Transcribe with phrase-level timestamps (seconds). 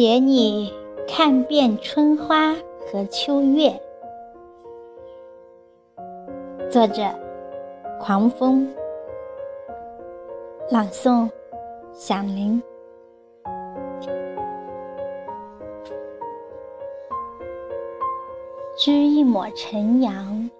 [0.00, 0.72] 携你
[1.06, 2.54] 看遍春花
[2.86, 3.78] 和秋月。
[6.70, 7.02] 作者：
[8.00, 8.66] 狂风。
[10.70, 11.28] 朗诵：
[11.92, 12.62] 响铃。
[18.78, 20.50] 织一抹晨阳，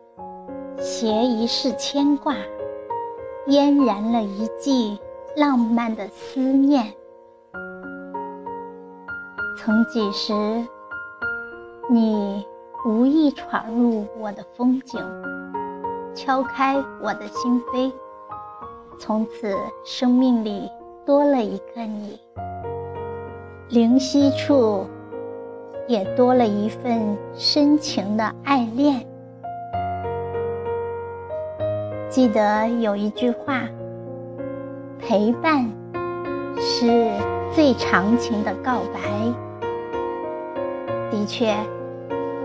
[0.76, 2.34] 携一世牵挂，
[3.46, 4.98] 嫣然了一季
[5.34, 6.92] 浪漫的思念。
[9.62, 10.32] 曾几时，
[11.90, 12.46] 你
[12.86, 14.98] 无意闯入我的风景，
[16.14, 17.92] 敲开我的心扉，
[18.98, 20.70] 从此生命里
[21.04, 22.18] 多了一个你，
[23.68, 24.86] 灵犀处
[25.86, 29.06] 也多了一份深情的爱恋。
[32.08, 33.60] 记得有一句话：
[34.98, 35.70] 陪伴
[36.56, 37.10] 是
[37.52, 39.00] 最长情的告白。
[41.10, 41.52] 的确，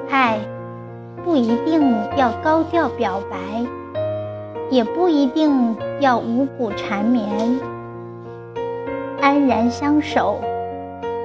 [0.10, 0.40] 爱
[1.24, 3.38] 不一定要高调表白，
[4.70, 7.28] 也不一定要五谷缠绵，
[9.22, 10.40] 安然相守，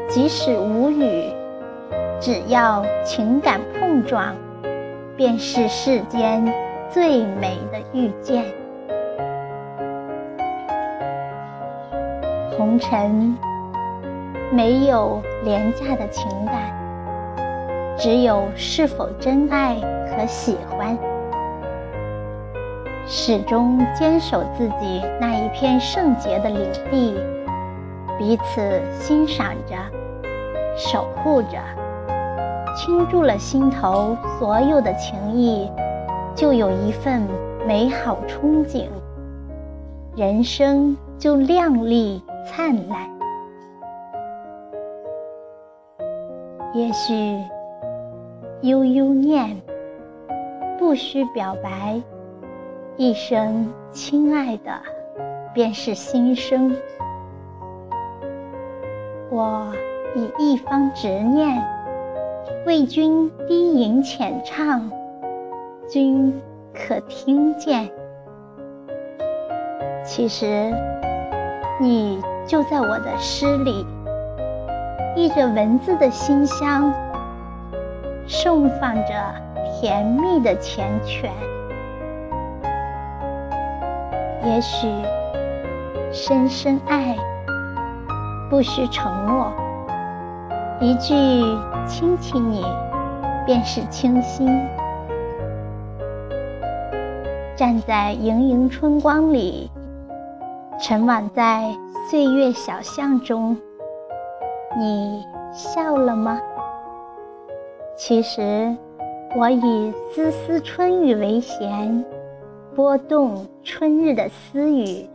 [0.08, 1.24] 即使无语，
[2.20, 4.34] 只要情感碰撞，
[5.16, 6.44] 便是世间
[6.90, 8.44] 最美的遇见。
[12.56, 13.34] 红尘
[14.52, 16.79] 没有廉价的情感。
[18.00, 19.74] 只有是否真爱
[20.06, 20.96] 和喜欢，
[23.06, 27.14] 始终坚守自己那一片圣洁的领地，
[28.18, 29.76] 彼此欣赏着，
[30.74, 31.58] 守护着，
[32.74, 35.70] 倾注了心头所有的情谊，
[36.34, 37.20] 就有一份
[37.66, 38.86] 美好憧憬，
[40.16, 43.10] 人生就亮丽灿烂。
[46.72, 47.38] 也许。
[48.62, 49.56] 悠悠念，
[50.78, 51.98] 不需表白，
[52.98, 54.70] 一声“亲爱的”，
[55.54, 56.76] 便是心声。
[59.30, 59.72] 我
[60.14, 61.64] 以一方执念，
[62.66, 64.90] 为君低吟浅唱，
[65.88, 66.38] 君
[66.74, 67.90] 可听见？
[70.04, 70.70] 其实，
[71.80, 73.86] 你就在我的诗里，
[75.16, 76.92] 溢着文字的馨香。
[78.32, 79.34] 盛放着
[79.72, 81.28] 甜蜜的缱绻。
[84.44, 84.86] 也许
[86.12, 87.16] 深深爱
[88.48, 89.52] 不需承诺，
[90.78, 91.12] 一句
[91.88, 92.64] 亲亲你
[93.44, 94.46] 便是倾心。
[97.56, 99.68] 站在盈盈春光里，
[100.80, 101.64] 沉往在
[102.08, 103.56] 岁月小巷中，
[104.78, 106.40] 你笑了吗？
[108.02, 108.74] 其实，
[109.36, 112.02] 我以丝丝春雨为弦，
[112.74, 115.06] 拨动春日的私语，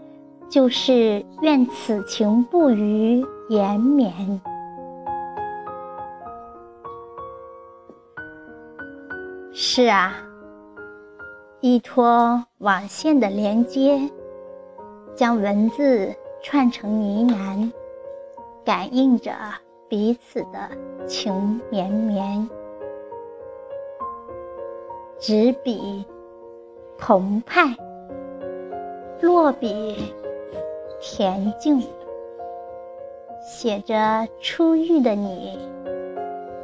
[0.48, 4.40] 就是愿此情不渝延绵。
[9.52, 10.14] 是啊，
[11.62, 14.00] 依托网线的连接，
[15.16, 16.14] 将文字
[16.44, 17.72] 串成呢喃，
[18.64, 19.32] 感应着
[19.90, 20.70] 彼此的
[21.08, 22.48] 情绵绵。
[25.18, 26.06] 执笔
[26.98, 27.76] 澎湃，
[29.22, 30.14] 落笔
[31.02, 31.82] 恬静，
[33.42, 35.58] 写着初遇的你，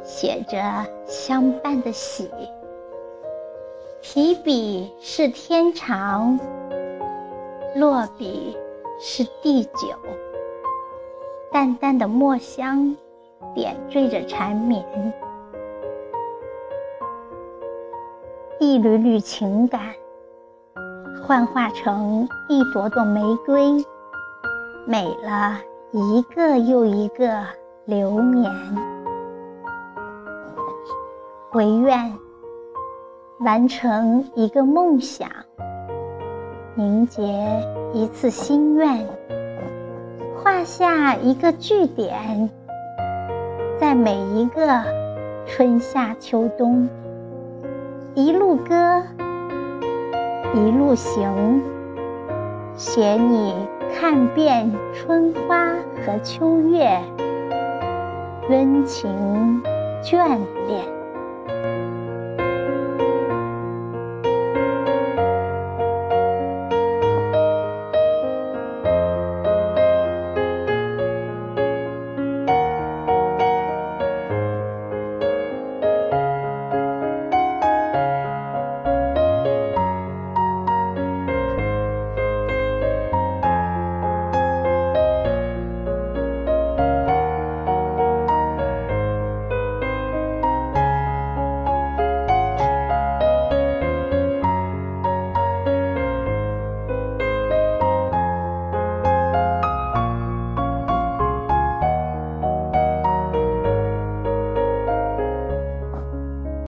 [0.02, 2.30] 写着相伴的喜。
[4.02, 6.38] 提笔是天长，
[7.74, 8.56] 落笔
[9.00, 9.96] 是地久。
[11.50, 12.94] 淡淡的墨香，
[13.54, 14.84] 点缀着缠绵。
[18.62, 19.80] 一缕缕情感，
[21.26, 23.84] 幻化成一朵朵玫瑰，
[24.86, 25.58] 美了
[25.90, 27.42] 一个又一个
[27.86, 28.48] 流年。
[31.54, 32.16] 唯愿
[33.40, 35.28] 完成一个梦想，
[36.76, 37.20] 凝结
[37.92, 39.04] 一次心愿，
[40.40, 42.48] 画下一个句点，
[43.80, 44.80] 在每一个
[45.48, 46.88] 春夏秋冬。
[48.14, 49.02] 一路歌，
[50.52, 51.62] 一路行，
[52.76, 53.54] 写你
[53.98, 55.72] 看遍春花
[56.04, 57.00] 和秋月，
[58.50, 59.62] 温情
[60.02, 61.01] 眷恋。